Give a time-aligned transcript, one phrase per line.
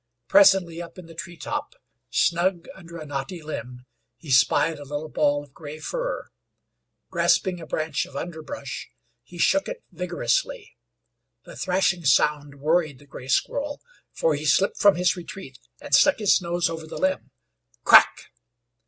[0.27, 1.75] Presently up in the tree top,
[2.09, 3.85] snug under a knotty limb,
[4.17, 6.29] he spied a little ball of gray fur.
[7.11, 8.87] Grasping a branch of underbush,
[9.21, 10.75] he shook it vigorously.
[11.43, 13.79] The thrashing sound worried the gray squirrel,
[14.11, 17.29] for he slipped from his retreat and stuck his nose over the limb.
[17.83, 18.31] CRACK!